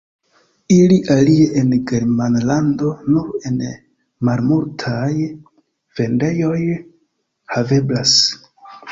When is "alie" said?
1.15-1.43